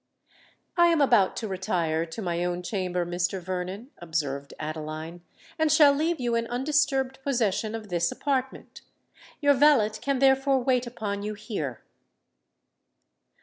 "I 0.77 0.87
am 0.87 0.99
about 0.99 1.35
to 1.35 1.47
retire 1.47 2.07
to 2.07 2.23
my 2.23 2.43
own 2.43 2.63
chamber, 2.63 3.05
Mr. 3.05 3.39
Vernon," 3.39 3.91
observed 3.99 4.51
Adeline, 4.59 5.21
"and 5.59 5.71
shall 5.71 5.93
leave 5.93 6.19
you 6.19 6.33
in 6.33 6.47
undisturbed 6.47 7.21
possession 7.21 7.75
of 7.75 7.89
this 7.89 8.11
apartment. 8.11 8.81
Your 9.41 9.53
valet 9.53 9.91
can 9.91 10.17
therefore 10.17 10.57
wait 10.63 10.87
upon 10.87 11.21
you 11.21 11.35
here." 11.35 11.83